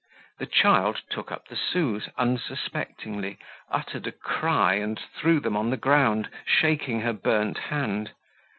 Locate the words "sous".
1.55-2.09